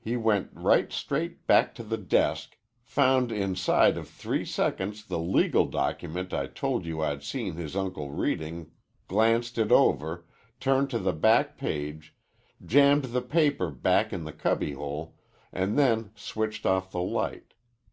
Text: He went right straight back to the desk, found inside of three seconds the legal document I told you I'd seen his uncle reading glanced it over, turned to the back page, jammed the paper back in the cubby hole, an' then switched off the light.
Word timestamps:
He 0.00 0.16
went 0.16 0.50
right 0.52 0.90
straight 0.92 1.46
back 1.46 1.76
to 1.76 1.84
the 1.84 1.96
desk, 1.96 2.58
found 2.82 3.30
inside 3.30 3.96
of 3.96 4.08
three 4.08 4.44
seconds 4.44 5.04
the 5.04 5.20
legal 5.20 5.64
document 5.64 6.34
I 6.34 6.48
told 6.48 6.86
you 6.86 7.00
I'd 7.02 7.22
seen 7.22 7.52
his 7.54 7.76
uncle 7.76 8.10
reading 8.10 8.72
glanced 9.06 9.58
it 9.58 9.70
over, 9.70 10.26
turned 10.58 10.90
to 10.90 10.98
the 10.98 11.12
back 11.12 11.56
page, 11.56 12.16
jammed 12.66 13.04
the 13.14 13.22
paper 13.22 13.70
back 13.70 14.12
in 14.12 14.24
the 14.24 14.32
cubby 14.32 14.72
hole, 14.72 15.14
an' 15.52 15.76
then 15.76 16.10
switched 16.16 16.66
off 16.66 16.90
the 16.90 16.98
light. 17.00 17.54